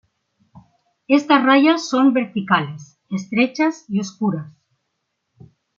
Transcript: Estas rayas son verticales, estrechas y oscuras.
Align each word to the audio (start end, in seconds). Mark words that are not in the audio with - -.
Estas 1.07 1.43
rayas 1.45 1.87
son 1.87 2.11
verticales, 2.11 2.97
estrechas 3.11 3.85
y 3.87 3.99
oscuras. 3.99 4.51